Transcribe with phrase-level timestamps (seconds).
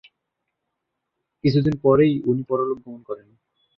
[1.43, 3.27] কিছুদিন পরেই উনি পরলোকগমন করেন।